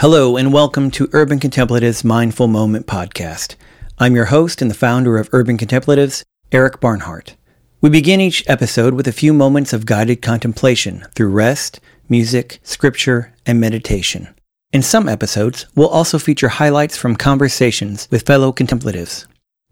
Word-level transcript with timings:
Hello, 0.00 0.36
and 0.36 0.52
welcome 0.52 0.90
to 0.90 1.08
Urban 1.14 1.40
Contemplatives 1.40 2.04
Mindful 2.04 2.48
Moment 2.48 2.86
podcast. 2.86 3.54
I'm 3.98 4.14
your 4.14 4.26
host 4.26 4.60
and 4.60 4.70
the 4.70 4.74
founder 4.74 5.16
of 5.16 5.30
Urban 5.32 5.56
Contemplatives, 5.56 6.22
Eric 6.52 6.80
Barnhart. 6.80 7.34
We 7.80 7.88
begin 7.88 8.20
each 8.20 8.44
episode 8.46 8.92
with 8.92 9.08
a 9.08 9.12
few 9.12 9.32
moments 9.32 9.72
of 9.72 9.86
guided 9.86 10.20
contemplation 10.20 11.06
through 11.14 11.30
rest, 11.30 11.80
music, 12.10 12.60
scripture, 12.62 13.32
and 13.46 13.58
meditation. 13.58 14.28
In 14.70 14.82
some 14.82 15.08
episodes, 15.08 15.64
we'll 15.74 15.88
also 15.88 16.18
feature 16.18 16.48
highlights 16.48 16.98
from 16.98 17.16
conversations 17.16 18.06
with 18.10 18.26
fellow 18.26 18.52
contemplatives. 18.52 19.26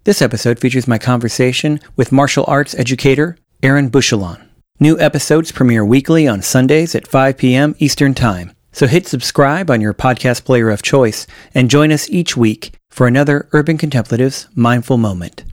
This 0.04 0.22
episode 0.22 0.58
features 0.58 0.88
my 0.88 0.96
conversation 0.96 1.80
with 1.96 2.12
martial 2.12 2.46
arts 2.48 2.74
educator 2.76 3.36
Aaron 3.62 3.90
Bouchillon. 3.90 4.48
New 4.80 4.98
episodes 4.98 5.52
premiere 5.52 5.84
weekly 5.84 6.26
on 6.26 6.40
Sundays 6.40 6.94
at 6.94 7.06
5 7.06 7.36
p.m. 7.36 7.74
Eastern 7.78 8.14
Time. 8.14 8.52
So 8.74 8.88
hit 8.88 9.06
subscribe 9.06 9.70
on 9.70 9.80
your 9.80 9.94
podcast 9.94 10.44
player 10.44 10.68
of 10.68 10.82
choice 10.82 11.28
and 11.54 11.70
join 11.70 11.92
us 11.92 12.10
each 12.10 12.36
week 12.36 12.74
for 12.90 13.06
another 13.06 13.48
Urban 13.52 13.78
Contemplatives 13.78 14.48
Mindful 14.56 14.96
Moment. 14.96 15.44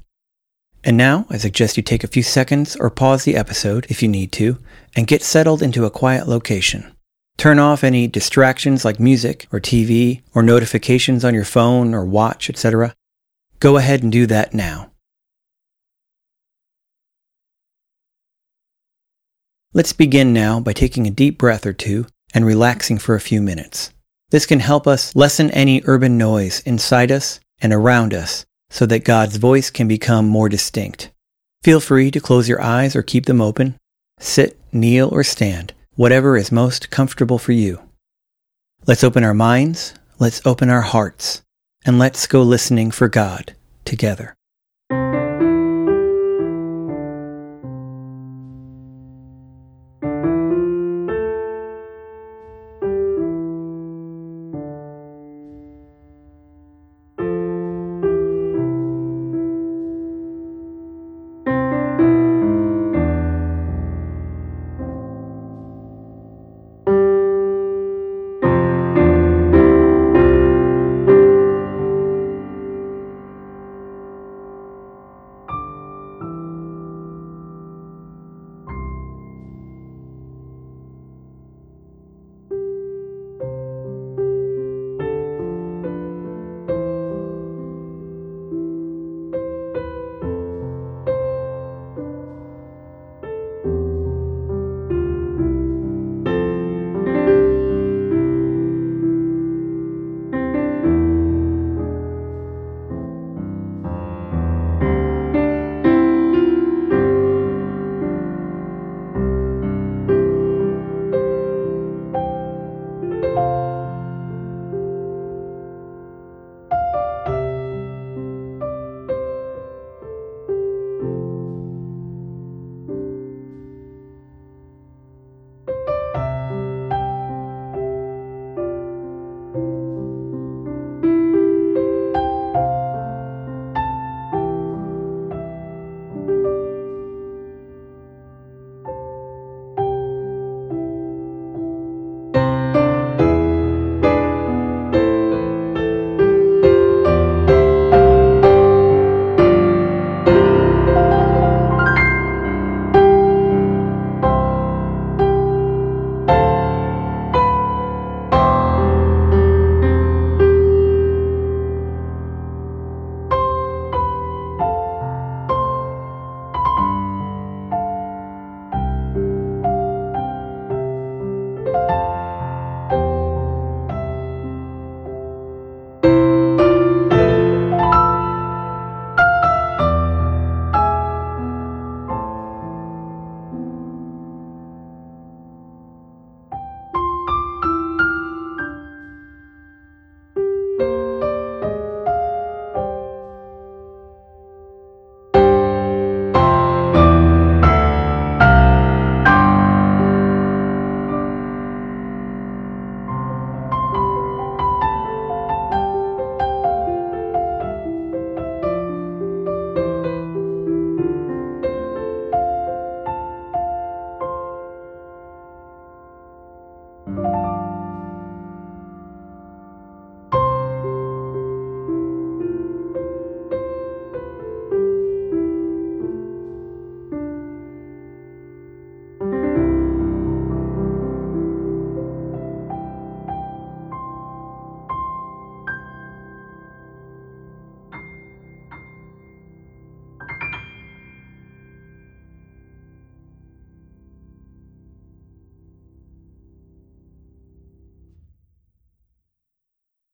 And 0.84 0.98
now, 0.98 1.28
I 1.30 1.38
suggest 1.38 1.78
you 1.78 1.84
take 1.84 2.04
a 2.04 2.08
few 2.08 2.24
seconds 2.24 2.76
or 2.76 2.90
pause 2.90 3.24
the 3.24 3.36
episode 3.36 3.86
if 3.90 4.02
you 4.02 4.08
need 4.08 4.32
to 4.34 4.58
and 4.96 5.06
get 5.06 5.22
settled 5.22 5.62
into 5.62 5.86
a 5.86 5.92
quiet 5.92 6.28
location. 6.28 6.92
Turn 7.38 7.60
off 7.60 7.84
any 7.84 8.08
distractions 8.08 8.84
like 8.84 9.00
music 9.00 9.48
or 9.52 9.60
TV 9.60 10.24
or 10.34 10.42
notifications 10.42 11.24
on 11.24 11.36
your 11.36 11.46
phone 11.46 11.94
or 11.94 12.04
watch, 12.04 12.50
etc. 12.50 12.96
Go 13.60 13.78
ahead 13.78 14.02
and 14.02 14.12
do 14.12 14.26
that 14.26 14.56
now. 14.56 14.90
Let's 19.76 19.94
begin 19.94 20.34
now 20.34 20.60
by 20.60 20.74
taking 20.74 21.06
a 21.06 21.12
deep 21.12 21.38
breath 21.38 21.68
or 21.68 21.74
two 21.74 22.08
and 22.34 22.46
relaxing 22.46 22.98
for 22.98 23.16
a 23.16 23.22
few 23.22 23.42
minutes. 23.42 23.92
This 24.30 24.46
can 24.46 24.60
help 24.60 24.88
us 24.88 25.16
lessen 25.16 25.52
any 25.52 25.82
urban 25.86 26.18
noise 26.18 26.62
inside 26.62 27.12
us 27.12 27.40
and 27.62 27.74
around 27.74 28.14
us 28.14 28.46
so 28.70 28.86
that 28.86 29.04
God's 29.04 29.36
voice 29.36 29.70
can 29.70 29.88
become 29.88 30.28
more 30.28 30.48
distinct. 30.48 31.12
Feel 31.64 31.80
free 31.80 32.10
to 32.12 32.20
close 32.20 32.48
your 32.48 32.62
eyes 32.62 32.96
or 32.96 33.04
keep 33.04 33.26
them 33.26 33.42
open. 33.42 33.76
Sit, 34.20 34.60
kneel, 34.72 35.10
or 35.12 35.24
stand, 35.24 35.74
whatever 35.96 36.38
is 36.38 36.52
most 36.52 36.90
comfortable 36.90 37.38
for 37.38 37.52
you. 37.52 37.82
Let's 38.88 39.04
open 39.04 39.24
our 39.24 39.34
minds, 39.34 39.94
let's 40.18 40.42
open 40.46 40.70
our 40.70 40.82
hearts, 40.82 41.42
and 41.86 42.00
let's 42.00 42.26
go 42.26 42.42
listening 42.42 42.92
for 42.92 43.10
God 43.10 43.56
together. 43.84 44.34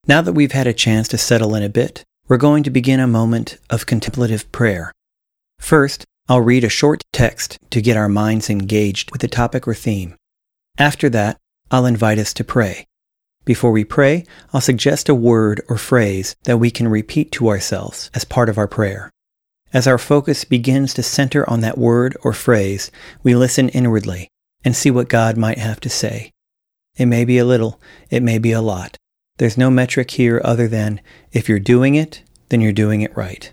Now 0.07 0.21
that 0.21 0.33
we've 0.33 0.54
had 0.54 0.68
a 0.68 0.74
chance 0.74 1.09
to 1.09 1.18
settle 1.18 1.54
in 1.54 1.63
a 1.63 1.69
bit, 1.69 2.06
we're 2.30 2.38
going 2.38 2.63
to 2.63 2.69
begin 2.69 3.01
a 3.01 3.07
moment 3.07 3.57
of 3.69 3.86
contemplative 3.86 4.50
prayer. 4.54 4.94
First, 5.59 6.06
I'll 6.30 6.39
read 6.39 6.63
a 6.63 6.69
short 6.69 7.04
text 7.12 7.57
to 7.71 7.81
get 7.81 7.98
our 7.98 8.07
minds 8.07 8.50
engaged 8.50 9.12
with 9.12 9.19
the 9.19 9.27
topic 9.27 9.68
or 9.68 9.74
theme. 9.74 10.15
After 10.77 11.09
that, 11.09 11.38
I'll 11.71 11.86
invite 11.86 12.19
us 12.19 12.33
to 12.36 12.45
pray. 12.45 12.86
Before 13.44 13.71
we 13.71 13.83
pray, 13.83 14.24
I'll 14.54 14.62
suggest 14.62 15.09
a 15.09 15.15
word 15.15 15.62
or 15.68 15.77
phrase 15.77 16.38
that 16.45 16.57
we 16.57 16.71
can 16.71 16.88
repeat 16.88 17.33
to 17.33 17.50
ourselves 17.50 18.09
as 18.13 18.24
part 18.24 18.48
of 18.48 18.57
our 18.57 18.68
prayer. 18.68 19.12
As 19.74 19.88
our 19.88 19.98
focus 19.98 20.45
begins 20.45 20.94
to 20.94 21.04
center 21.04 21.50
on 21.50 21.59
that 21.62 21.77
word 21.77 22.15
or 22.24 22.31
phrase, 22.31 22.92
we 23.24 23.36
listen 23.36 23.68
inwardly 23.69 24.30
and 24.63 24.74
see 24.74 24.89
what 24.89 25.09
God 25.09 25.36
might 25.36 25.57
have 25.57 25.81
to 25.81 25.89
say. 25.89 26.31
It 26.95 27.07
may 27.07 27.25
be 27.25 27.38
a 27.38 27.45
little, 27.45 27.81
it 28.09 28.24
may 28.24 28.38
be 28.38 28.54
a 28.54 28.62
lot. 28.62 28.98
There's 29.38 29.57
no 29.57 29.69
metric 29.69 30.12
here 30.12 30.42
other 30.44 30.68
than 30.68 31.00
if 31.31 31.48
you're 31.48 31.60
doing 31.60 31.95
it, 31.95 32.24
then 32.50 32.62
you're 32.62 32.72
doing 32.72 33.01
it 33.01 33.16
right. 33.16 33.51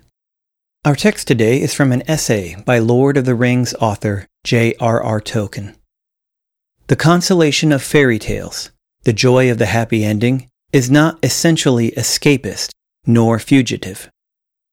Our 0.84 0.96
text 0.96 1.28
today 1.28 1.60
is 1.60 1.74
from 1.74 1.92
an 1.92 2.02
essay 2.08 2.56
by 2.64 2.78
Lord 2.78 3.16
of 3.16 3.24
the 3.24 3.34
Rings 3.34 3.74
author 3.74 4.26
J.R.R. 4.44 5.20
Tolkien. 5.20 5.76
The 6.86 6.96
consolation 6.96 7.72
of 7.72 7.82
fairy 7.82 8.18
tales, 8.18 8.70
the 9.04 9.12
joy 9.12 9.50
of 9.50 9.58
the 9.58 9.66
happy 9.66 10.04
ending, 10.04 10.48
is 10.72 10.90
not 10.90 11.18
essentially 11.22 11.92
escapist 11.92 12.70
nor 13.06 13.38
fugitive. 13.38 14.10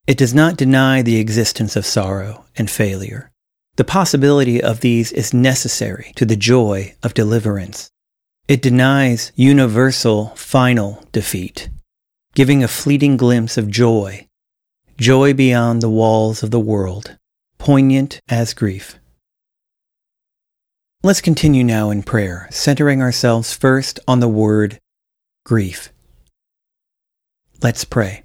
It 0.08 0.18
does 0.18 0.34
not 0.34 0.58
deny 0.58 1.02
the 1.02 1.18
existence 1.18 1.76
of 1.76 1.86
sorrow 1.86 2.46
and 2.58 2.70
failure. 2.70 3.32
The 3.76 3.84
possibility 3.84 4.62
of 4.62 4.82
these 4.82 5.12
is 5.12 5.34
necessary 5.34 6.12
to 6.16 6.26
the 6.26 6.36
joy 6.36 6.96
of 7.04 7.14
deliverance. 7.14 7.90
It 8.48 8.62
denies 8.62 9.32
universal, 9.36 10.28
final 10.36 11.04
defeat, 11.12 11.70
giving 12.36 12.64
a 12.64 12.68
fleeting 12.68 13.18
glimpse 13.18 13.58
of 13.58 13.70
joy, 13.70 14.28
joy 14.98 15.34
beyond 15.34 15.82
the 15.82 15.90
walls 15.90 16.44
of 16.44 16.52
the 16.52 16.60
world, 16.60 17.18
poignant 17.58 18.20
as 18.28 18.54
grief. 18.54 18.98
Let's 21.04 21.22
continue 21.22 21.64
now 21.64 21.90
in 21.90 22.04
prayer, 22.04 22.48
centering 22.52 23.02
ourselves 23.02 23.54
first 23.54 24.00
on 24.08 24.20
the 24.20 24.28
word 24.28 24.80
grief. 25.46 25.92
Let's 27.64 27.86
pray. 27.86 28.21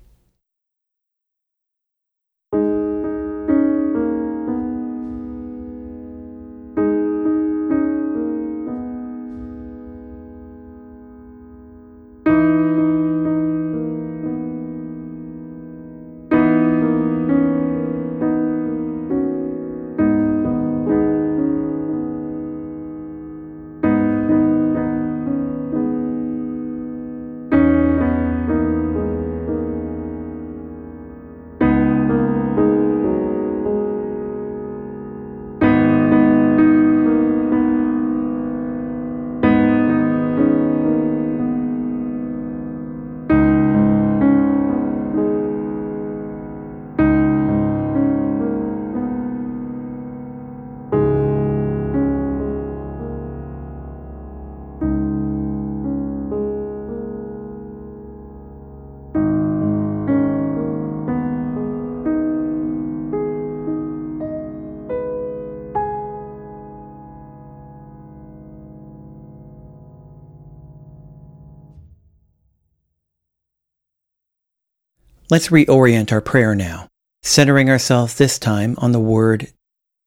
Let's 75.29 75.49
reorient 75.49 76.13
our 76.13 76.21
prayer 76.21 76.55
now, 76.55 76.87
centering 77.23 77.69
ourselves 77.69 78.15
this 78.15 78.39
time 78.39 78.77
on 78.79 78.93
the 78.93 79.01
word 79.01 79.49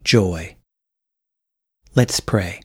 joy. 0.02 0.56
Let's 1.94 2.22
pray. 2.22 2.62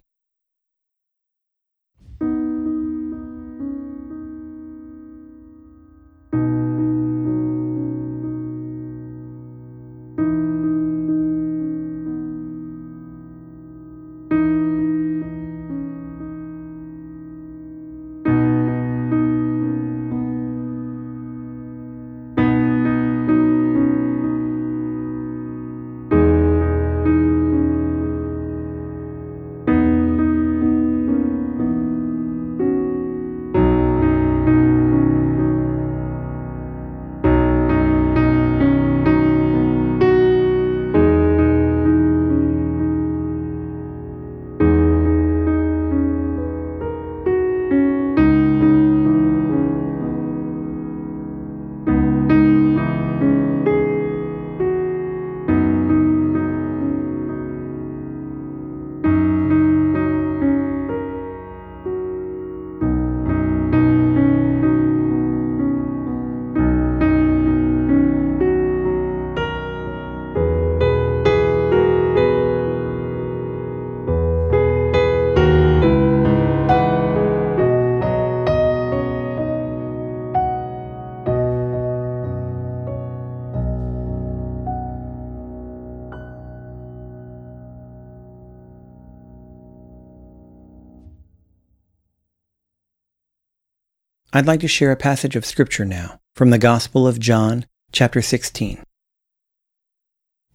I'd 94.37 94.47
like 94.47 94.59
to 94.63 94.69
share 94.69 94.91
a 94.91 94.97
passage 94.97 95.37
of 95.37 95.47
Scripture 95.47 95.85
now 95.85 96.19
from 96.35 96.51
the 96.51 96.59
Gospel 96.59 97.07
of 97.07 97.21
John, 97.21 97.67
chapter 97.93 98.21
16. 98.21 98.83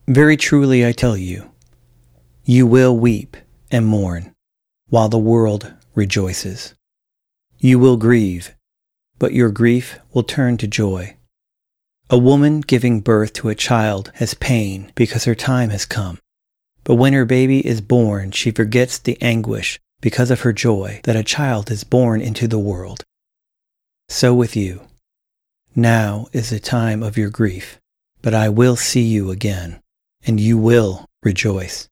Very 0.05 0.35
truly 0.35 0.85
I 0.85 0.91
tell 0.91 1.15
you, 1.15 1.51
you 2.43 2.67
will 2.67 2.97
weep 2.97 3.37
and 3.71 3.85
mourn 3.85 4.35
while 4.89 5.07
the 5.07 5.17
world 5.17 5.73
rejoices. 5.95 6.73
You 7.57 7.79
will 7.79 7.95
grieve, 7.95 8.53
but 9.17 9.31
your 9.31 9.49
grief 9.49 9.97
will 10.13 10.23
turn 10.23 10.57
to 10.57 10.67
joy. 10.67 11.15
A 12.09 12.17
woman 12.17 12.59
giving 12.59 12.99
birth 12.99 13.31
to 13.35 13.47
a 13.47 13.55
child 13.55 14.11
has 14.15 14.33
pain 14.33 14.91
because 14.95 15.23
her 15.23 15.35
time 15.35 15.69
has 15.69 15.85
come. 15.85 16.19
But 16.83 16.95
when 16.95 17.13
her 17.13 17.23
baby 17.23 17.65
is 17.65 17.79
born, 17.79 18.31
she 18.31 18.51
forgets 18.51 18.97
the 18.97 19.17
anguish 19.21 19.79
because 20.01 20.31
of 20.31 20.41
her 20.41 20.51
joy 20.51 20.99
that 21.05 21.15
a 21.15 21.23
child 21.23 21.71
is 21.71 21.85
born 21.85 22.19
into 22.19 22.45
the 22.45 22.59
world. 22.59 23.05
So 24.11 24.33
with 24.33 24.55
you. 24.55 24.81
Now 25.75 26.27
is 26.33 26.49
the 26.49 26.59
time 26.59 27.03
of 27.03 27.15
your 27.15 27.29
grief, 27.29 27.79
but 28.23 28.33
I 28.33 28.49
will 28.49 28.75
see 28.75 29.03
you 29.03 29.29
again, 29.29 29.79
and 30.25 30.39
you 30.39 30.57
will 30.57 31.05
rejoice, 31.21 31.87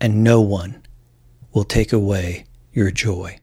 and 0.00 0.22
no 0.22 0.40
one 0.40 0.86
will 1.52 1.64
take 1.64 1.92
away 1.92 2.46
your 2.72 2.92
joy. 2.92 3.40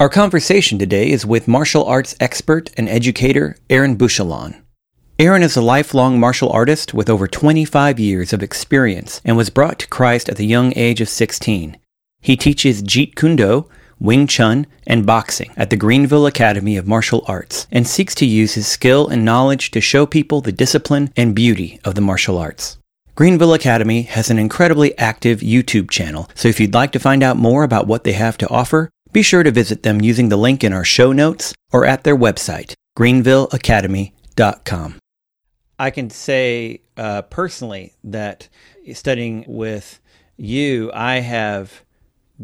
Our 0.00 0.08
conversation 0.08 0.78
today 0.78 1.10
is 1.10 1.26
with 1.26 1.48
martial 1.48 1.84
arts 1.84 2.14
expert 2.20 2.70
and 2.76 2.88
educator 2.88 3.56
Aaron 3.68 3.96
Bouchillon. 3.96 4.62
Aaron 5.18 5.42
is 5.42 5.56
a 5.56 5.60
lifelong 5.60 6.20
martial 6.20 6.50
artist 6.50 6.94
with 6.94 7.10
over 7.10 7.26
25 7.26 7.98
years 7.98 8.32
of 8.32 8.40
experience 8.40 9.20
and 9.24 9.36
was 9.36 9.50
brought 9.50 9.80
to 9.80 9.88
Christ 9.88 10.28
at 10.28 10.36
the 10.36 10.46
young 10.46 10.72
age 10.76 11.00
of 11.00 11.08
16. 11.08 11.76
He 12.20 12.36
teaches 12.36 12.84
Jeet 12.84 13.16
Kune 13.16 13.34
Do, 13.34 13.68
Wing 13.98 14.28
Chun, 14.28 14.68
and 14.86 15.04
boxing 15.04 15.50
at 15.56 15.70
the 15.70 15.76
Greenville 15.76 16.26
Academy 16.26 16.76
of 16.76 16.86
Martial 16.86 17.24
Arts 17.26 17.66
and 17.72 17.84
seeks 17.84 18.14
to 18.14 18.24
use 18.24 18.54
his 18.54 18.68
skill 18.68 19.08
and 19.08 19.24
knowledge 19.24 19.72
to 19.72 19.80
show 19.80 20.06
people 20.06 20.40
the 20.40 20.52
discipline 20.52 21.12
and 21.16 21.34
beauty 21.34 21.80
of 21.84 21.96
the 21.96 22.00
martial 22.00 22.38
arts. 22.38 22.78
Greenville 23.16 23.52
Academy 23.52 24.02
has 24.02 24.30
an 24.30 24.38
incredibly 24.38 24.96
active 24.96 25.40
YouTube 25.40 25.90
channel, 25.90 26.30
so 26.36 26.46
if 26.46 26.60
you'd 26.60 26.72
like 26.72 26.92
to 26.92 27.00
find 27.00 27.20
out 27.20 27.36
more 27.36 27.64
about 27.64 27.88
what 27.88 28.04
they 28.04 28.12
have 28.12 28.38
to 28.38 28.48
offer, 28.48 28.90
be 29.18 29.22
sure 29.22 29.42
to 29.42 29.50
visit 29.50 29.82
them 29.82 30.00
using 30.00 30.28
the 30.28 30.36
link 30.36 30.62
in 30.62 30.72
our 30.72 30.84
show 30.84 31.10
notes 31.10 31.52
or 31.72 31.84
at 31.84 32.04
their 32.04 32.16
website, 32.16 32.74
greenvilleacademy.com. 32.96 35.00
I 35.76 35.90
can 35.90 36.08
say 36.08 36.82
uh, 36.96 37.22
personally 37.22 37.94
that 38.04 38.48
studying 38.94 39.44
with 39.48 39.98
you, 40.36 40.92
I 40.94 41.18
have 41.18 41.82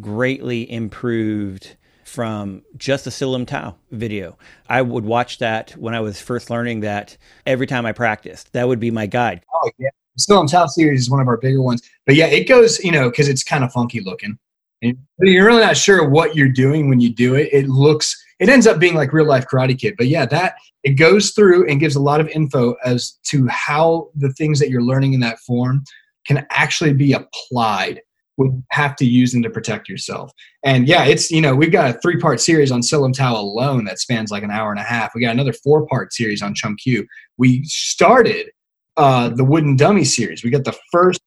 greatly 0.00 0.68
improved 0.68 1.76
from 2.02 2.62
just 2.76 3.06
a 3.06 3.12
Siu 3.12 3.28
Lim 3.28 3.46
Tao 3.46 3.76
video. 3.92 4.36
I 4.68 4.82
would 4.82 5.04
watch 5.04 5.38
that 5.38 5.76
when 5.76 5.94
I 5.94 6.00
was 6.00 6.20
first 6.20 6.50
learning 6.50 6.80
that 6.80 7.16
every 7.46 7.68
time 7.68 7.86
I 7.86 7.92
practiced. 7.92 8.52
That 8.52 8.66
would 8.66 8.80
be 8.80 8.90
my 8.90 9.06
guide. 9.06 9.44
Oh, 9.54 9.70
yeah. 9.78 9.90
The 10.16 10.22
Siu 10.22 10.38
Lim 10.38 10.48
Tao 10.48 10.66
series 10.66 11.02
is 11.02 11.10
one 11.10 11.20
of 11.20 11.28
our 11.28 11.36
bigger 11.36 11.62
ones. 11.62 11.88
But 12.04 12.16
yeah, 12.16 12.26
it 12.26 12.48
goes, 12.48 12.82
you 12.82 12.90
know, 12.90 13.10
because 13.10 13.28
it's 13.28 13.44
kind 13.44 13.62
of 13.62 13.70
funky 13.70 14.00
looking. 14.00 14.40
And 14.84 14.98
you're 15.20 15.46
really 15.46 15.62
not 15.62 15.76
sure 15.76 16.08
what 16.08 16.36
you're 16.36 16.48
doing 16.48 16.88
when 16.88 17.00
you 17.00 17.12
do 17.12 17.34
it. 17.34 17.48
It 17.52 17.68
looks, 17.68 18.14
it 18.40 18.48
ends 18.48 18.66
up 18.66 18.78
being 18.78 18.94
like 18.94 19.12
real 19.12 19.26
life 19.26 19.46
Karate 19.50 19.78
Kid. 19.78 19.94
But 19.96 20.08
yeah, 20.08 20.26
that 20.26 20.56
it 20.82 20.92
goes 20.92 21.30
through 21.30 21.68
and 21.68 21.80
gives 21.80 21.96
a 21.96 22.00
lot 22.00 22.20
of 22.20 22.28
info 22.28 22.74
as 22.84 23.18
to 23.24 23.46
how 23.48 24.10
the 24.14 24.32
things 24.32 24.58
that 24.60 24.70
you're 24.70 24.82
learning 24.82 25.14
in 25.14 25.20
that 25.20 25.38
form 25.40 25.84
can 26.26 26.46
actually 26.50 26.92
be 26.92 27.12
applied 27.12 28.00
would 28.36 28.62
have 28.70 28.96
to 28.96 29.04
use 29.04 29.32
them 29.32 29.42
to 29.42 29.50
protect 29.50 29.88
yourself. 29.88 30.32
And 30.64 30.88
yeah, 30.88 31.04
it's 31.04 31.30
you 31.30 31.40
know 31.40 31.54
we've 31.54 31.72
got 31.72 31.94
a 31.94 31.98
three 32.00 32.18
part 32.18 32.40
series 32.40 32.72
on 32.72 32.82
Siu 32.82 32.98
Lim 32.98 33.12
Tao 33.12 33.36
alone 33.36 33.84
that 33.84 34.00
spans 34.00 34.30
like 34.30 34.42
an 34.42 34.50
hour 34.50 34.70
and 34.70 34.80
a 34.80 34.84
half. 34.84 35.12
We 35.14 35.20
got 35.20 35.32
another 35.32 35.52
four 35.52 35.86
part 35.86 36.12
series 36.12 36.42
on 36.42 36.54
Chum 36.54 36.76
Kiu. 36.84 37.04
We 37.36 37.64
started 37.64 38.50
uh, 38.96 39.28
the 39.30 39.44
Wooden 39.44 39.76
Dummy 39.76 40.04
series. 40.04 40.42
We 40.42 40.50
got 40.50 40.64
the 40.64 40.76
first 40.90 41.20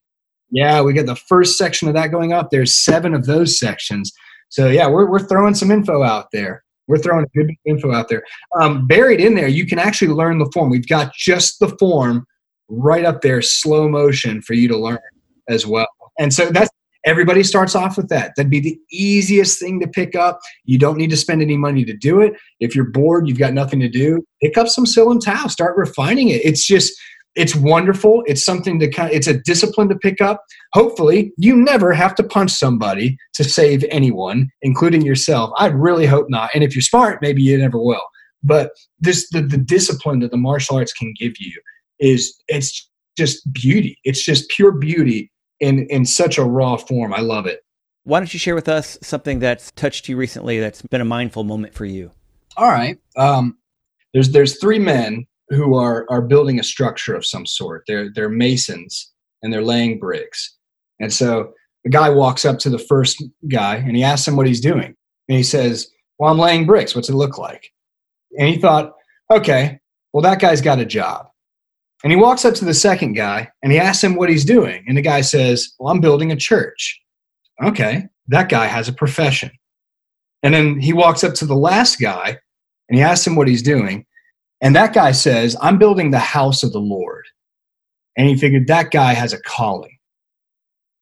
yeah, 0.50 0.82
we 0.82 0.94
got 0.94 1.06
the 1.06 1.16
first 1.16 1.58
section 1.58 1.88
of 1.88 1.94
that 1.96 2.12
going 2.12 2.34
up. 2.34 2.50
There's 2.50 2.76
seven 2.76 3.14
of 3.14 3.26
those 3.26 3.60
sections. 3.60 4.12
So 4.50 4.70
yeah, 4.70 4.88
we're 4.88 5.10
we're 5.10 5.28
throwing 5.28 5.56
some 5.56 5.72
info 5.72 6.04
out 6.04 6.28
there. 6.32 6.64
We're 6.88 6.98
throwing 6.98 7.26
good 7.36 7.52
info 7.66 7.94
out 7.94 8.08
there. 8.08 8.24
Um, 8.60 8.88
buried 8.88 9.20
in 9.20 9.36
there, 9.36 9.50
you 9.50 9.66
can 9.68 9.78
actually 9.78 10.08
learn 10.08 10.40
the 10.40 10.50
form. 10.54 10.70
We've 10.70 10.88
got 10.88 11.14
just 11.14 11.60
the 11.60 11.76
form 11.78 12.26
right 12.70 13.04
up 13.04 13.22
there, 13.22 13.42
slow 13.42 13.90
motion 13.90 14.42
for 14.42 14.54
you 14.54 14.68
to 14.70 14.78
learn 14.78 15.00
as 15.50 15.66
well. 15.66 15.88
And 16.18 16.34
so 16.34 16.50
that's 16.50 16.70
everybody 17.06 17.44
starts 17.44 17.76
off 17.76 17.98
with 17.98 18.10
that. 18.10 18.34
That'd 18.36 18.50
be 18.50 18.60
the 18.60 18.78
easiest 18.92 19.60
thing 19.60 19.80
to 19.80 19.88
pick 19.88 20.16
up. 20.16 20.40
You 20.66 20.78
don't 20.78 20.98
need 20.98 21.10
to 21.10 21.18
spend 21.18 21.42
any 21.42 21.58
money 21.58 21.86
to 21.86 21.96
do 21.96 22.22
it. 22.22 22.34
If 22.60 22.76
you're 22.76 22.90
bored, 22.92 23.28
you've 23.28 23.38
got 23.38 23.54
nothing 23.54 23.80
to 23.80 23.90
do, 23.90 24.26
pick 24.42 24.58
up 24.58 24.68
some 24.68 24.86
Siu 24.86 25.06
Lim 25.06 25.20
Tao, 25.20 25.48
start 25.48 25.78
refining 25.78 26.30
it. 26.30 26.42
It's 26.44 26.66
just 26.66 26.94
it's 27.38 27.56
wonderful. 27.56 28.24
It's 28.26 28.44
something 28.44 28.80
to 28.80 28.90
kind 28.90 29.10
of, 29.12 29.16
it's 29.16 29.28
a 29.28 29.38
discipline 29.38 29.90
to 29.90 29.96
pick 29.96 30.22
up. 30.22 30.44
Hopefully, 30.74 31.32
you 31.38 31.56
never 31.56 31.94
have 31.94 32.16
to 32.16 32.24
punch 32.24 32.52
somebody 32.52 33.16
to 33.36 33.44
save 33.44 33.86
anyone, 33.92 34.50
including 34.64 35.04
yourself. 35.04 35.52
I 35.58 35.68
really 35.68 36.08
hope 36.08 36.26
not. 36.30 36.50
And 36.56 36.64
if 36.64 36.76
you're 36.76 36.82
smart, 36.82 37.22
maybe 37.22 37.44
you 37.44 37.56
never 37.58 37.78
will. 37.78 38.02
But 38.44 38.72
this 39.00 39.30
the, 39.30 39.42
the 39.42 39.58
discipline 39.58 40.20
that 40.22 40.32
the 40.32 40.38
martial 40.38 40.78
arts 40.78 40.94
can 40.94 41.14
give 41.18 41.34
you 41.40 41.54
is 42.00 42.36
it's 42.48 42.90
just 43.18 43.52
beauty. 43.54 44.00
It's 44.04 44.24
just 44.24 44.50
pure 44.50 44.72
beauty 44.72 45.32
in 45.60 45.86
in 45.90 46.06
such 46.06 46.38
a 46.38 46.44
raw 46.44 46.76
form. 46.78 47.14
I 47.14 47.22
love 47.22 47.46
it. 47.46 47.62
Why 48.04 48.20
don't 48.20 48.34
you 48.34 48.40
share 48.40 48.56
with 48.56 48.70
us 48.70 48.98
something 49.02 49.40
that's 49.40 49.72
touched 49.72 50.10
you 50.10 50.18
recently 50.18 50.60
that's 50.60 50.82
been 50.82 51.02
a 51.02 51.06
mindful 51.06 51.44
moment 51.44 51.76
for 51.76 51.86
you? 51.86 52.12
All 52.56 52.70
right. 52.70 52.98
Um, 53.16 53.58
there's 54.14 54.32
there's 54.32 54.60
three 54.60 54.80
men 54.80 55.28
who 55.50 55.76
are 55.76 56.06
are 56.10 56.22
building 56.22 56.60
a 56.60 56.64
structure 56.64 57.16
of 57.16 57.26
some 57.26 57.46
sort. 57.46 57.84
They're 57.88 58.12
they're 58.14 58.30
masons 58.30 59.12
and 59.42 59.52
they're 59.52 59.64
laying 59.64 60.00
bricks. 60.00 60.56
And 61.00 61.14
so 61.14 61.54
the 61.84 61.90
guy 61.90 62.10
walks 62.10 62.46
up 62.46 62.60
to 62.60 62.70
the 62.70 62.80
first 62.80 63.24
guy 63.50 63.76
and 63.76 63.96
he 63.96 64.04
asks 64.04 64.28
him 64.28 64.36
what 64.36 64.48
he's 64.48 64.62
doing. 64.62 64.96
And 65.30 65.38
he 65.38 65.44
says, 65.44 65.90
"Well, 66.18 66.32
I'm 66.32 66.40
laying 66.40 66.66
bricks. 66.66 66.96
What's 66.96 67.10
it 67.10 67.16
look 67.16 67.38
like?" 67.38 67.72
And 68.38 68.48
he 68.48 68.58
thought, 68.58 68.94
"Okay, 69.32 69.80
well 70.14 70.24
that 70.24 70.40
guy's 70.40 70.62
got 70.62 70.80
a 70.80 70.86
job." 70.86 71.28
And 72.04 72.12
he 72.12 72.18
walks 72.18 72.46
up 72.46 72.54
to 72.56 72.66
the 72.66 72.74
second 72.74 73.14
guy 73.14 73.50
and 73.64 73.72
he 73.72 73.80
asks 73.80 74.04
him 74.04 74.16
what 74.16 74.30
he's 74.30 74.46
doing. 74.46 74.84
And 74.88 74.98
the 74.98 75.02
guy 75.02 75.22
says, 75.22 75.74
"Well, 75.80 75.92
I'm 75.92 76.02
building 76.02 76.32
a 76.32 76.36
church." 76.36 77.00
Okay, 77.64 78.08
that 78.28 78.50
guy 78.50 78.68
has 78.68 78.88
a 78.88 78.94
profession. 78.94 79.52
And 80.44 80.54
then 80.54 80.80
he 80.80 80.94
walks 80.94 81.24
up 81.24 81.34
to 81.36 81.46
the 81.46 81.56
last 81.56 82.00
guy 82.00 82.38
and 82.90 82.98
he 82.98 83.04
asks 83.04 83.26
him 83.26 83.36
what 83.36 83.48
he's 83.48 83.64
doing. 83.64 84.06
And 84.62 84.76
that 84.76 84.94
guy 84.94 85.12
says, 85.12 85.56
I'm 85.62 85.78
building 85.78 86.12
the 86.12 86.20
house 86.20 86.64
of 86.64 86.72
the 86.72 86.80
Lord. 86.80 87.26
And 88.18 88.28
he 88.28 88.36
figured 88.36 88.68
that 88.68 88.92
guy 88.92 89.14
has 89.14 89.34
a 89.34 89.42
calling. 89.42 89.98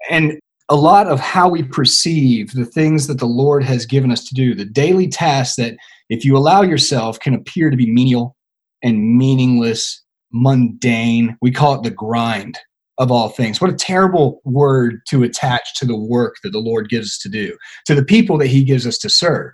And 0.09 0.39
a 0.69 0.75
lot 0.75 1.07
of 1.07 1.19
how 1.19 1.47
we 1.47 1.63
perceive 1.63 2.53
the 2.53 2.65
things 2.65 3.07
that 3.07 3.19
the 3.19 3.25
Lord 3.25 3.63
has 3.63 3.85
given 3.85 4.11
us 4.11 4.25
to 4.25 4.33
do, 4.33 4.53
the 4.55 4.65
daily 4.65 5.07
tasks 5.07 5.55
that, 5.57 5.77
if 6.09 6.25
you 6.25 6.35
allow 6.35 6.61
yourself, 6.63 7.19
can 7.19 7.33
appear 7.33 7.69
to 7.69 7.77
be 7.77 7.91
menial 7.91 8.35
and 8.83 9.17
meaningless, 9.17 10.03
mundane. 10.31 11.37
We 11.41 11.51
call 11.51 11.75
it 11.75 11.83
the 11.83 11.91
grind 11.91 12.59
of 12.97 13.11
all 13.11 13.29
things. 13.29 13.61
What 13.61 13.71
a 13.71 13.75
terrible 13.75 14.41
word 14.43 15.01
to 15.09 15.23
attach 15.23 15.75
to 15.75 15.85
the 15.85 15.97
work 15.97 16.35
that 16.43 16.51
the 16.51 16.59
Lord 16.59 16.89
gives 16.89 17.07
us 17.07 17.17
to 17.19 17.29
do, 17.29 17.57
to 17.85 17.95
the 17.95 18.03
people 18.03 18.37
that 18.39 18.47
He 18.47 18.63
gives 18.63 18.85
us 18.87 18.97
to 18.99 19.09
serve. 19.09 19.53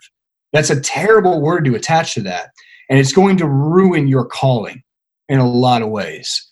That's 0.54 0.70
a 0.70 0.80
terrible 0.80 1.42
word 1.42 1.66
to 1.66 1.76
attach 1.76 2.14
to 2.16 2.22
that 2.22 2.50
and 2.92 3.00
it's 3.00 3.14
going 3.14 3.38
to 3.38 3.48
ruin 3.48 4.10
your 4.10 4.26
calling 4.26 4.84
in 5.30 5.40
a 5.40 5.50
lot 5.50 5.82
of 5.82 5.88
ways. 5.88 6.52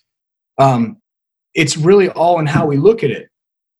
Um, 0.58 0.96
it's 1.54 1.76
really 1.76 2.08
all 2.08 2.40
in 2.40 2.46
how 2.46 2.66
we 2.66 2.78
look 2.78 3.04
at 3.04 3.10
it, 3.10 3.28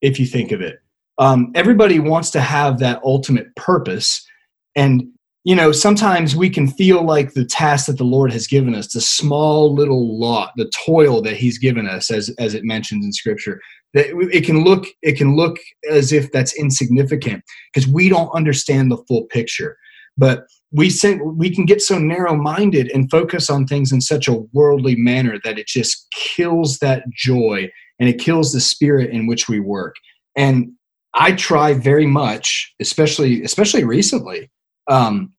if 0.03 0.21
you 0.21 0.27
think 0.27 0.53
of 0.53 0.61
it. 0.61 0.79
Um, 1.17 1.53
everybody 1.55 1.99
wants 2.01 2.31
to 2.33 2.41
have 2.43 2.79
that 2.79 3.01
ultimate 3.03 3.57
purpose. 3.57 4.23
And, 4.77 5.05
you 5.45 5.57
know, 5.57 5.73
sometimes 5.73 6.37
we 6.37 6.51
can 6.51 6.69
feel 6.69 7.03
like 7.03 7.33
the 7.33 7.47
task 7.47 7.87
that 7.87 7.97
the 7.97 8.05
Lord 8.05 8.31
has 8.31 8.47
given 8.47 8.75
us, 8.75 8.93
the 8.93 9.01
small 9.01 9.75
little 9.75 10.19
lot, 10.21 10.53
the 10.57 10.71
toil 10.85 11.23
that 11.23 11.39
He's 11.39 11.57
given 11.57 11.89
us, 11.89 12.11
as, 12.11 12.29
as 12.39 12.53
it 12.53 12.65
mentions 12.65 13.07
in 13.07 13.13
Scripture, 13.15 13.59
that 13.95 14.09
it 14.31 14.45
can 14.45 14.65
look 14.65 14.87
it 15.01 15.17
can 15.17 15.35
look 15.35 15.59
as 15.91 16.13
if 16.13 16.31
that's 16.31 16.55
insignificant 16.57 17.43
because 17.73 17.89
we 17.89 18.11
don't 18.11 18.31
understand 18.35 18.91
the 18.91 19.03
full 19.09 19.25
picture. 19.25 19.79
But 20.19 20.45
we 20.73 20.91
we 21.23 21.55
can 21.55 21.65
get 21.65 21.81
so 21.81 21.99
narrow-minded 21.99 22.91
and 22.93 23.11
focus 23.11 23.51
on 23.51 23.67
things 23.67 23.93
in 23.93 24.01
such 24.01 24.29
a 24.29 24.39
worldly 24.53 24.97
manner 24.97 25.39
that 25.45 25.59
it 25.59 25.67
just 25.67 26.07
kills 26.13 26.79
that 26.79 27.05
joy 27.11 27.69
and 27.99 28.09
it 28.09 28.21
kills 28.21 28.53
the 28.53 28.61
spirit 28.61 29.11
in 29.11 29.27
which 29.27 29.49
we 29.49 29.61
work. 29.61 29.97
And 30.37 30.73
I 31.15 31.33
try 31.33 31.75
very 31.75 32.07
much, 32.07 32.73
especially 32.81 33.43
especially 33.43 33.85
recently, 33.85 34.51
um, 34.89 35.33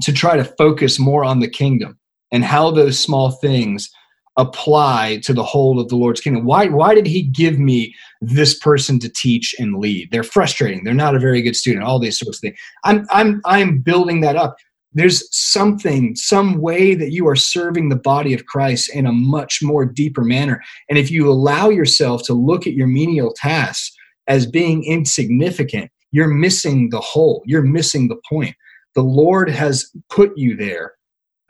to 0.00 0.12
try 0.12 0.36
to 0.36 0.44
focus 0.44 0.98
more 0.98 1.24
on 1.24 1.40
the 1.40 1.50
kingdom 1.50 1.98
and 2.30 2.44
how 2.44 2.70
those 2.70 2.98
small 2.98 3.32
things 3.32 3.90
apply 4.36 5.20
to 5.24 5.34
the 5.34 5.42
whole 5.42 5.78
of 5.78 5.88
the 5.88 5.96
Lord's 5.96 6.20
kingdom. 6.20 6.44
Why 6.44 6.66
why 6.66 6.94
did 6.94 7.06
he 7.06 7.22
give 7.22 7.58
me 7.58 7.94
this 8.20 8.58
person 8.58 8.98
to 9.00 9.08
teach 9.08 9.54
and 9.58 9.78
lead? 9.78 10.10
They're 10.10 10.22
frustrating. 10.22 10.84
They're 10.84 10.94
not 10.94 11.14
a 11.14 11.20
very 11.20 11.42
good 11.42 11.56
student. 11.56 11.84
All 11.84 11.98
these 11.98 12.18
sorts 12.18 12.38
of 12.38 12.40
things. 12.40 12.58
I'm 12.84 13.06
I'm 13.10 13.40
I'm 13.44 13.78
building 13.80 14.20
that 14.22 14.36
up. 14.36 14.56
There's 14.94 15.26
something, 15.34 16.14
some 16.16 16.60
way 16.60 16.94
that 16.94 17.12
you 17.12 17.26
are 17.26 17.36
serving 17.36 17.88
the 17.88 17.96
body 17.96 18.34
of 18.34 18.44
Christ 18.44 18.94
in 18.94 19.06
a 19.06 19.12
much 19.12 19.60
more 19.62 19.86
deeper 19.86 20.22
manner. 20.22 20.60
And 20.90 20.98
if 20.98 21.10
you 21.10 21.30
allow 21.30 21.70
yourself 21.70 22.22
to 22.24 22.34
look 22.34 22.66
at 22.66 22.74
your 22.74 22.86
menial 22.86 23.32
tasks 23.34 23.90
as 24.26 24.44
being 24.46 24.84
insignificant, 24.84 25.90
you're 26.10 26.28
missing 26.28 26.90
the 26.90 27.00
whole. 27.00 27.42
You're 27.46 27.62
missing 27.62 28.08
the 28.08 28.20
point. 28.28 28.54
The 28.94 29.02
Lord 29.02 29.48
has 29.48 29.90
put 30.10 30.36
you 30.36 30.56
there, 30.56 30.92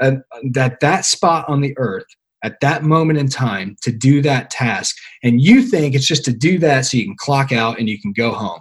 uh, 0.01 0.13
that 0.53 0.79
that 0.79 1.05
spot 1.05 1.49
on 1.49 1.61
the 1.63 1.75
earth 1.79 2.07
at 2.43 2.61
that 2.61 2.83
moment 2.83 3.19
in 3.19 3.29
time 3.29 3.77
to 3.83 3.93
do 3.93 4.21
that 4.23 4.51
task. 4.51 4.97
And 5.23 5.41
you 5.41 5.63
think 5.63 5.95
it's 5.95 6.07
just 6.07 6.25
to 6.25 6.33
do 6.33 6.59
that 6.59 6.87
so 6.87 6.97
you 6.97 7.05
can 7.05 7.17
clock 7.17 7.53
out 7.53 7.79
and 7.79 7.89
you 7.89 8.01
can 8.01 8.13
go 8.13 8.33
home. 8.33 8.61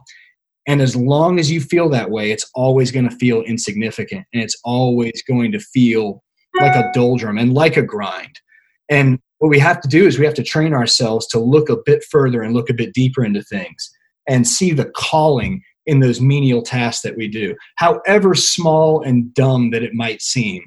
And 0.67 0.81
as 0.81 0.95
long 0.95 1.39
as 1.39 1.49
you 1.49 1.59
feel 1.59 1.89
that 1.89 2.11
way, 2.11 2.31
it's 2.31 2.49
always 2.53 2.91
going 2.91 3.09
to 3.09 3.15
feel 3.15 3.41
insignificant 3.41 4.25
and 4.33 4.43
it's 4.43 4.59
always 4.63 5.23
going 5.27 5.51
to 5.53 5.59
feel 5.59 6.23
like 6.59 6.75
a 6.75 6.91
doldrum 6.93 7.37
and 7.37 7.53
like 7.53 7.77
a 7.77 7.81
grind. 7.81 8.39
And 8.89 9.19
what 9.39 9.49
we 9.49 9.57
have 9.59 9.81
to 9.81 9.87
do 9.87 10.05
is 10.05 10.19
we 10.19 10.25
have 10.25 10.35
to 10.35 10.43
train 10.43 10.73
ourselves 10.73 11.25
to 11.27 11.39
look 11.39 11.69
a 11.69 11.77
bit 11.83 12.03
further 12.11 12.43
and 12.43 12.53
look 12.53 12.69
a 12.69 12.75
bit 12.75 12.93
deeper 12.93 13.25
into 13.25 13.41
things 13.41 13.89
and 14.27 14.47
see 14.47 14.71
the 14.71 14.91
calling 14.95 15.63
in 15.87 15.99
those 15.99 16.21
menial 16.21 16.61
tasks 16.61 17.01
that 17.01 17.17
we 17.17 17.27
do. 17.27 17.55
However 17.77 18.35
small 18.35 19.01
and 19.01 19.33
dumb 19.33 19.71
that 19.71 19.81
it 19.81 19.95
might 19.95 20.21
seem, 20.21 20.63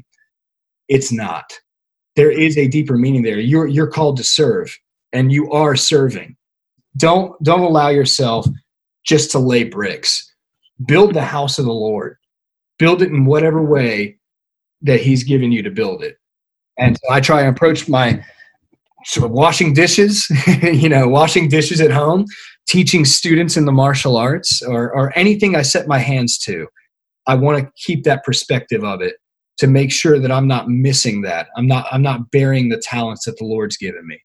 it's 0.88 1.12
not. 1.12 1.44
There 2.16 2.30
is 2.30 2.56
a 2.56 2.68
deeper 2.68 2.97
meaning 2.97 3.23
there. 3.23 3.38
You're 3.38 3.66
you're 3.66 3.88
called 3.88 4.16
to 4.18 4.25
serve 4.25 4.76
and 5.12 5.33
you 5.33 5.50
are 5.52 5.76
serving. 5.76 6.37
Don't 6.97 7.40
don't 7.42 7.61
allow 7.61 7.88
yourself 7.88 8.47
just 9.04 9.30
to 9.33 9.38
lay 9.38 9.64
bricks. 9.64 10.33
Build 10.87 11.14
the 11.14 11.23
house 11.23 11.59
of 11.59 11.64
the 11.64 11.73
Lord. 11.73 12.16
Build 12.78 13.02
it 13.02 13.11
in 13.11 13.26
whatever 13.26 13.62
way 13.62 14.18
that 14.83 15.00
he's 15.00 15.25
given 15.25 15.52
you 15.52 15.62
to 15.62 15.71
build 15.71 16.02
it. 16.02 16.18
And 16.78 16.97
so 16.97 17.12
I 17.12 17.21
try 17.21 17.40
and 17.40 17.56
approach 17.56 17.88
my 17.88 18.25
sort 19.04 19.26
of 19.26 19.33
washing 19.33 19.73
dishes, 19.73 20.26
you 20.62 20.88
know, 20.88 21.09
washing 21.09 21.49
dishes 21.49 21.80
at 21.80 21.90
home, 21.90 22.26
teaching 22.66 23.04
students 23.04 23.56
in 23.56 23.64
the 23.64 23.73
martial 23.73 24.16
arts, 24.16 24.62
or, 24.62 24.92
or 24.92 25.16
anything 25.16 25.54
I 25.54 25.62
set 25.62 25.87
my 25.87 25.99
hands 25.99 26.38
to. 26.38 26.66
I 27.26 27.35
want 27.35 27.59
to 27.59 27.73
keep 27.76 28.04
that 28.04 28.25
perspective 28.25 28.83
of 28.85 29.00
it 29.00 29.16
to 29.58 29.66
make 29.66 29.92
sure 29.92 30.18
that 30.18 30.32
I'm 30.32 30.49
not 30.49 30.68
missing 30.68 31.23
that. 31.23 31.49
I'm 31.56 31.66
not 31.66 31.87
I'm 31.90 32.02
not 32.02 32.30
bearing 32.30 32.68
the 32.68 32.78
talents 32.78 33.25
that 33.26 33.37
the 33.38 33.44
Lord's 33.44 33.76
given 33.76 34.06
me. 34.06 34.20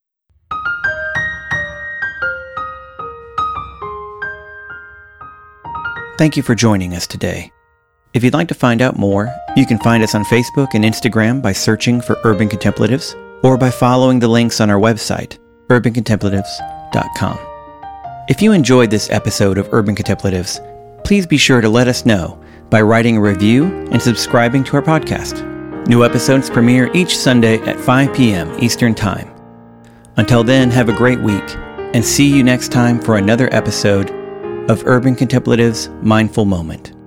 Thank 6.18 6.36
you 6.36 6.44
for 6.44 6.54
joining 6.54 6.96
us 6.96 7.08
today. 7.08 7.52
If 8.14 8.24
you'd 8.24 8.34
like 8.34 8.48
to 8.50 8.56
find 8.56 8.82
out 8.82 8.98
more, 8.98 9.34
you 9.56 9.66
can 9.66 9.78
find 9.78 10.04
us 10.04 10.16
on 10.16 10.26
Facebook 10.26 10.70
and 10.74 10.84
Instagram 10.84 11.42
by 11.42 11.54
searching 11.54 12.02
for 12.02 12.20
Urban 12.26 12.50
Contemplatives 12.50 13.16
or 13.44 13.58
by 13.58 13.70
following 13.70 14.20
the 14.20 14.28
links 14.28 14.60
on 14.60 14.70
our 14.70 14.80
website, 14.80 15.38
urbancontemplatives.com. 15.68 17.40
If 18.28 18.42
you 18.42 18.52
enjoyed 18.52 18.90
this 18.90 19.10
episode 19.12 19.58
of 19.58 19.72
Urban 19.72 19.96
Contemplatives, 19.96 20.60
please 21.04 21.26
be 21.26 21.38
sure 21.38 21.62
to 21.62 21.70
let 21.70 21.88
us 21.88 22.06
know 22.06 22.44
by 22.70 22.82
writing 22.82 23.18
a 23.18 23.22
review 23.22 23.66
and 23.92 24.02
subscribing 24.02 24.64
to 24.66 24.76
our 24.76 24.82
podcast. 24.82 25.46
New 25.88 26.04
episodes 26.04 26.50
premiere 26.50 26.92
each 26.94 27.18
Sunday 27.18 27.58
at 27.62 27.80
5 27.80 28.14
p.m. 28.14 28.56
Eastern 28.60 28.94
Time. 28.94 29.34
Until 30.18 30.44
then, 30.44 30.70
have 30.72 30.90
a 30.90 30.94
great 30.94 31.20
week 31.22 31.44
and 31.94 32.06
see 32.06 32.28
you 32.28 32.44
next 32.44 32.72
time 32.72 33.00
for 33.00 33.18
another 33.18 33.50
episode 33.52 34.12
of 34.70 34.86
Urban 34.86 35.16
Contemplatives 35.16 35.90
Mindful 36.02 36.46
Moment. 36.46 36.99